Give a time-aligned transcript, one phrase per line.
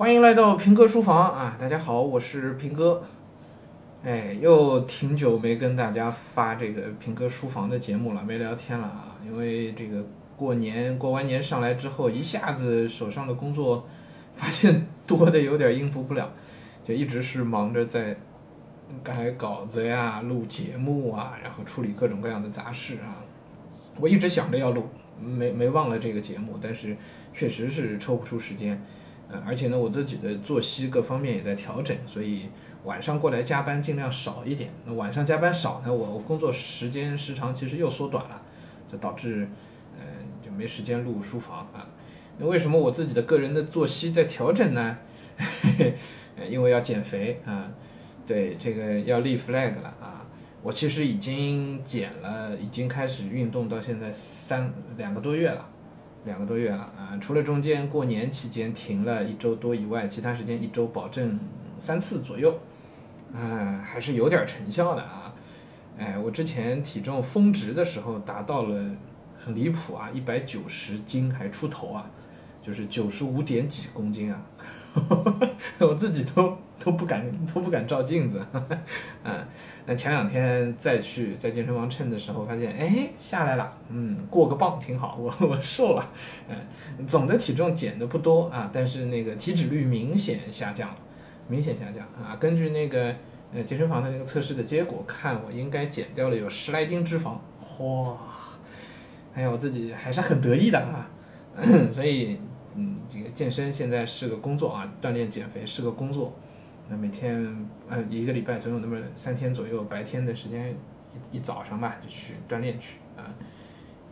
[0.00, 1.54] 欢迎来到平哥书房啊！
[1.60, 3.02] 大家好，我是平哥。
[4.02, 9.18] 哎，又挺久没跟大家发这个平哥书房的节目了，没聊天了啊。
[9.22, 10.02] 因为这个
[10.38, 13.86] 过年过完年上来之后，一下子手上的工作
[14.32, 16.32] 发现多的有点应付不了，
[16.82, 18.16] 就一直是忙着在
[19.04, 23.20] 改稿子呀、录节目啊，然后处理各种各样的杂事啊。
[23.98, 24.88] 我一直想着要录，
[25.20, 26.96] 没没忘了这个节目，但是
[27.34, 28.82] 确实是抽不出时间。
[29.32, 32.48] 呃，而且呢，我自己的作息各方面也在调整，所以
[32.84, 34.70] 晚上过来加班尽量少一点。
[34.84, 38.42] 那晚上加班少呢，我工作时间时长其实又缩短了，
[38.90, 39.48] 就导致，
[39.98, 40.04] 呃，
[40.44, 41.86] 就没时间录书房啊。
[42.38, 44.98] 那为什么我自己的个人的作息在调整呢？
[46.48, 47.70] 因为要减肥啊，
[48.26, 50.26] 对，这个要立 flag 了啊。
[50.62, 55.68] 我其实已经减了，已经开始运动到现在三两个多月了。
[56.24, 61.38] 两个多月了啊，除了中间过年期间停了一周多以外，其他时间一周保证
[61.78, 62.58] 三次左右，
[63.34, 65.34] 啊，还是有点成效的啊。
[65.98, 68.84] 哎，我之前体重峰值的时候达到了
[69.38, 72.10] 很离谱啊，一百九十斤还出头啊，
[72.62, 74.42] 就是九十五点几公斤啊，
[75.78, 78.44] 我自己都都不敢都不敢照镜子，
[79.24, 79.46] 嗯。
[79.86, 86.06] 那前两天再去在健身房称的时候，发现哎下来了，嗯，过个磅挺好，我我瘦了，
[86.48, 90.94] 嗯，总的体重减的不多啊，但是那个体脂率明显下降了，
[91.48, 92.36] 明显下降啊。
[92.38, 93.12] 根据那个
[93.52, 97.38] 呃健身房的那个测试的结果看，我应该减掉了有十来斤脂肪，
[97.80, 98.16] 哇，
[99.34, 101.10] 哎呀，我自己还是很得意的啊，
[101.90, 102.38] 所以
[102.76, 106.32] 嗯，这个健身现在是个工作啊，锻炼减肥是个工作。
[106.88, 110.74] 那每天呃一个礼拜总有那么三天左右白天的时间，
[111.32, 113.22] 一一早上吧就去锻炼去啊，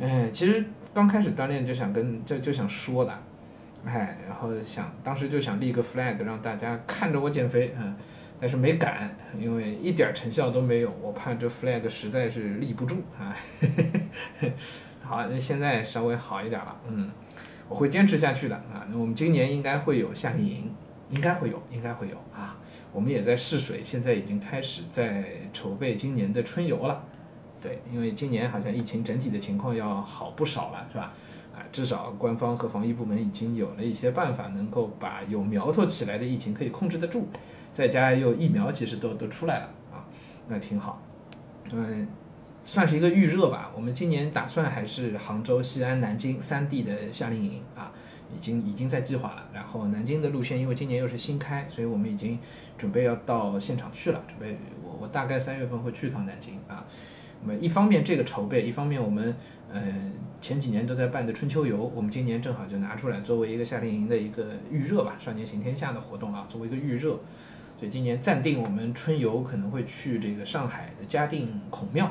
[0.00, 0.64] 哎，其实
[0.94, 3.12] 刚开始锻炼就想跟就就想说的，
[3.84, 7.96] 哎，然后想当时就想立个 flag 让大家看着我减肥啊，
[8.40, 13.34] 但是没敢，因为一点成效都没有，我怕这 flag 实在是立不住啊。
[15.02, 17.10] 好，那现在稍微好一点了，嗯，
[17.68, 18.86] 我会坚持下去的啊。
[18.90, 20.70] 那我们今年应该会有夏令营，
[21.10, 22.56] 应该会有，应该会有啊。
[22.92, 27.02] 我们也在试水，现在已经开始在筹备今年的春游了。
[27.60, 31.12] 对，因为今年好像疫情整体的情况要好不少了，是吧？
[31.54, 37.28] 啊，至少官方和防疫部门已经有了一些办法，能够把有苗头起来的疫情可以控制得住。
[37.78, 40.02] 再加又疫苗，其实都都出来了啊，
[40.48, 41.00] 那挺好。
[41.70, 42.08] 嗯，
[42.64, 43.70] 算是一个预热吧。
[43.72, 47.92] 我们今年打算还是杭州、西安、南京三地的夏令营啊。
[48.34, 52.36] 已经已经在计划了，然后南京的路线，因为今年又是新开，所以我们已经
[52.76, 54.20] 准备要到现场去了。
[54.26, 56.84] 准备我我大概三月份会去一趟南京啊。
[57.42, 59.36] 那么一方面这个筹备，一方面我们
[59.72, 59.80] 呃
[60.40, 67.18] 前几年都在办的春秋游，我们今年正好就拿出来作为一个夏令营的一个预热吧，少年行天下的活动啊，作为一个预热。
[67.78, 72.10] 所以今年暂定我们春游可能会去这个上海的嘉定孔庙，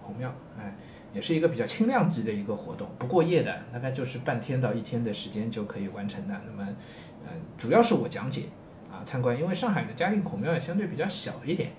[0.00, 0.76] 孔庙哎。
[1.14, 6.38] 也是一个比较轻量级的一个活动，不过夜的，大概就是半天到一天的时间就可以完成的。
[6.46, 6.68] 那么，
[7.26, 8.42] 呃，主要是我讲解
[8.92, 11.70] 啊，参观，因为上海的嘉定孔庙也相对比较小一点，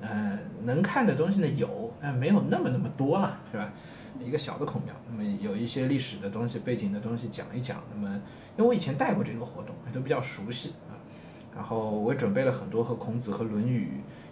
[0.00, 3.72] 呃，能看的东西呢有，但没有那么那么多了，是吧？
[4.20, 7.80] 一个小的孔庙，那么有一些历史的东西、背景的东西讲一讲。
[7.94, 8.12] 那么，
[8.56, 10.98] 因为我以前带过这个活动，都比较熟悉啊。
[11.54, 13.88] 然后我准备了很多和孔子和《论语》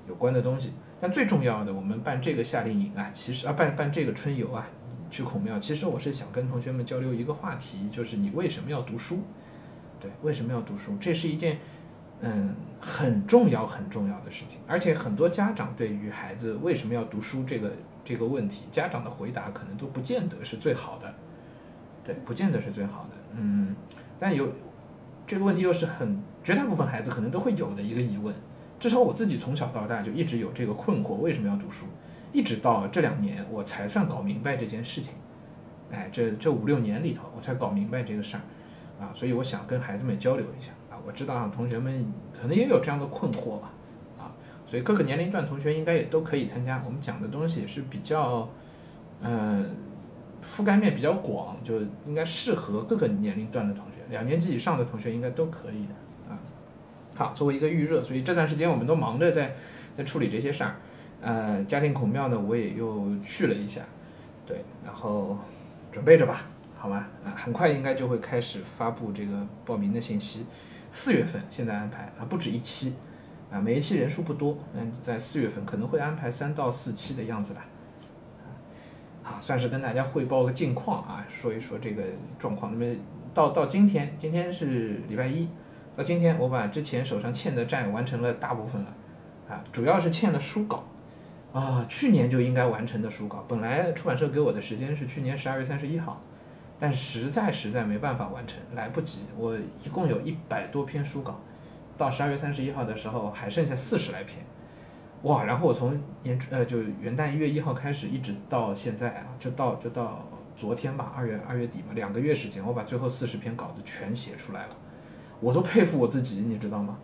[0.09, 0.73] 有关的东西。
[1.01, 4.67] 但最重要的，我们办这个夏令营啊，其实啊办办这个春游啊，
[5.11, 9.21] 去孔庙，其实我是想跟同学们交流一个话题，就是你为什么要读书？
[9.99, 10.97] 对，为什么要读书？
[11.01, 11.59] 这是一件
[12.21, 17.73] 嗯很重要很重要的事情，而且很多家长对于孩子为什么要读书这个
[18.05, 21.15] 这个问题，家长的回答可能都不见得是最好的，
[22.05, 23.75] 对，不见得是最好的，嗯，
[24.19, 24.53] 但有
[25.27, 28.35] 这个问题又是很绝大部分孩子可能都会有的一个疑问。
[28.81, 31.87] 至少我自己从小到大就一直有这个困惑，为什么要读书？
[32.33, 35.15] 一直到这两年我才算搞明白这件事情。
[35.93, 38.43] 哎，这这五六年里头我才搞明白这个事儿，
[39.01, 40.99] 啊，所以我想跟孩子们交流一下啊。
[41.07, 43.71] 我知道同学们可能也有这样的困惑吧，
[44.19, 44.35] 啊，
[44.67, 46.83] 所以各个年龄段同学应该也都可以参加。
[46.85, 48.49] 我们讲的东西是比较，
[49.21, 49.69] 嗯，
[50.43, 55.95] 覆盖面比较广，就应该适合各个年龄段的同学，两年级以上的同学应该都可以的。
[57.17, 59.55] 好，作为一个预热，所以这段时间我们都忙着在
[59.95, 60.77] 在处理这些事儿。
[61.21, 63.83] 呃，家庭孔庙呢，我也又去了一下，
[64.47, 65.37] 对，然后
[65.93, 66.47] 准备着吧，
[66.79, 67.09] 好吗？
[67.23, 70.47] 啊，很快应该就会开始发布这个报名的信息。
[70.91, 72.95] 四月份现在安排啊，不止一期，
[73.53, 77.67] 啊，每一期人数不多，嗯，在四月份可能会安排三到四期的样子吧。
[79.31, 82.03] 好，算是跟大家汇报个近况啊，说一说这个
[82.37, 82.77] 状况。
[82.77, 82.97] 那么
[83.33, 85.49] 到到今天，今天是礼拜一。
[85.97, 88.89] 到今天我把之前手上欠的债完成了大部分了，
[89.49, 90.85] 啊，主要是欠了书稿，
[91.53, 96.21] 啊，去年就应该完成的书稿，本来出版社给我的时间是去年十二月三十一号，
[96.79, 101.39] 但实在实在没办法完成，来不及，我一共有一百多篇书稿，
[101.97, 104.39] 到十二月三十一号的时候还剩下四十来篇，
[105.23, 110.27] 哇，然后我从年初呃就元旦一月一号开始，一直到现在啊，就到就到
[110.57, 114.77] 昨天吧，二月二月底嘛，两个月时间，我把最后四十篇稿子全写出来了。
[115.41, 116.99] 我都佩服我自己，你知道吗？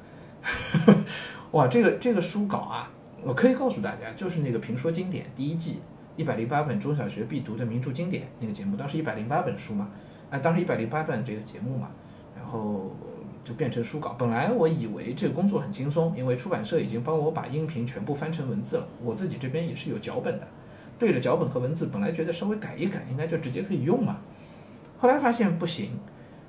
[1.53, 2.91] 哇，这个这个书稿啊，
[3.23, 5.83] 我可以告诉大家，就是那个评说经典第一季
[6.17, 9.91] 一百零八本中小学必读的名著经典那个节目，当时一百零八本书嘛，
[10.31, 11.91] 啊，当时一百零八段这个节目嘛，
[12.35, 12.91] 然后
[13.47, 14.17] 就变成书稿。
[14.19, 20.49] 本来我以为这个工作很轻松，因为出版社已经帮我把音频全部翻成文字了，我自己这边也是有脚本的，
[20.99, 24.19] 对着脚本和文字，本来觉得稍微改一改，应该就直接可以用嘛。
[24.99, 25.93] 后来发现不行，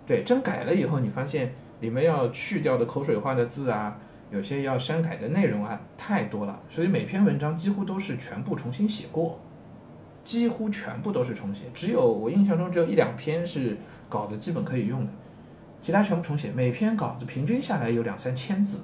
[0.07, 1.53] 对，真改了以后，你发现。
[1.79, 3.95] 里面要去掉的口水话的字啊，
[4.31, 9.39] 有些要删改的内容啊，太多了，所以每篇文章几乎都是全部重新写过，
[10.23, 13.77] 几乎全部都是重写，只有我印象中只有一两篇是
[14.09, 15.11] 稿子基本可以用的，
[15.81, 16.51] 其他全部重写。
[16.51, 18.79] 每篇稿子平均下来有两三千字，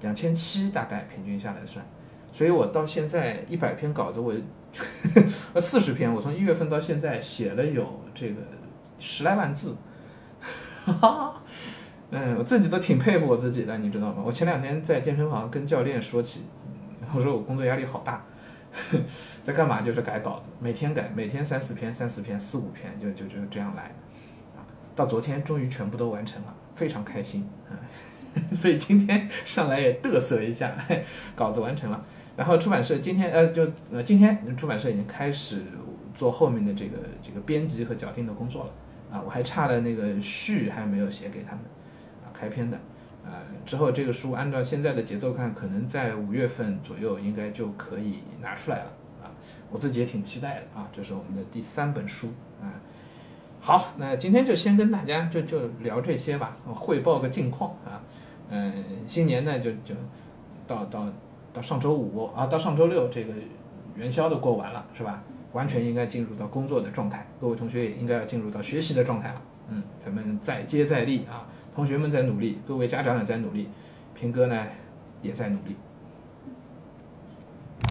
[0.00, 1.84] 两千七大概平均下来算，
[2.32, 4.34] 所以我到现在一百篇稿子我
[5.52, 8.40] 呃 四十篇，我从一月份到现在写了有这个
[8.98, 9.76] 十来万字，
[10.84, 11.42] 哈哈。
[12.14, 14.22] 嗯，我自己都挺佩服我自己的，你知道吗？
[14.22, 16.44] 我前两天在健身房跟教练说起，
[17.14, 18.22] 我说我工作压力好大，
[19.42, 19.80] 在干嘛？
[19.80, 23.94] 就是改稿子，每天改，每天三四篇，三四篇，四五篇，就就就这样来，
[24.94, 27.72] 到昨天终于全部都完成了，非常开心啊，
[28.52, 30.74] 所以今天上来也嘚瑟一下，
[31.34, 32.04] 稿子完成了，
[32.36, 35.62] 然后出版社今天呃就呃今天出版社已经开始
[36.14, 38.72] 做后面的这个这个编辑和校订的工作了，
[39.10, 41.60] 啊，我还差了那个序还没有写给他们
[42.24, 42.28] 啊。
[42.32, 42.78] 开篇的，
[43.24, 43.32] 呃，
[43.64, 48.92] 之后这个书按照现在的节奏看，可能在五月份左右应该就可以拿出来了
[49.22, 49.32] 啊，
[49.70, 52.28] 我自己也挺期待的啊，这是我们的第三本书
[52.60, 52.68] 啊。
[53.64, 58.02] 好，那今天就先跟大家就就聊这些吧，汇报个近况啊，
[58.50, 58.72] 嗯，
[59.06, 59.94] 新年呢就就
[60.66, 61.06] 到到
[61.52, 63.32] 到上周五啊，到上周六这个
[63.94, 65.22] 元宵都过完了是吧？
[65.52, 71.46] 完全应该进入到工作的状态，各位同学也应该要进入到学习的状态了，嗯，咱们再接再厉啊。
[71.72, 73.68] 同学们在努力，各位家长也在努力，
[74.12, 74.66] 平哥呢
[75.22, 75.76] 也在努力。